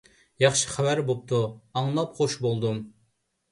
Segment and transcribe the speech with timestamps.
[0.43, 1.43] ياخشى خەۋەر بوپتۇ،
[1.83, 2.83] ئاڭلاپ خۇش بولدۇم.